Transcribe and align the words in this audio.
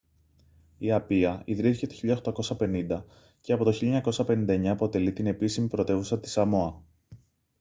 η 0.77 0.91
απία 0.91 1.41
ιδρύθηκε 1.45 2.15
το 2.17 2.21
1850 2.61 3.03
και 3.41 3.53
από 3.53 3.63
το 3.63 3.77
1959 3.81 4.65
αποτελεί 4.65 5.13
την 5.13 5.27
επίσημη 5.27 5.67
πρωτεύουσα 5.67 6.19
της 6.19 6.31
σαμόα 6.31 6.83